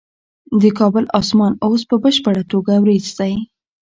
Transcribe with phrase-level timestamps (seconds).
[0.61, 3.33] د کابل اسمان اوس په بشپړه توګه وریځ دی.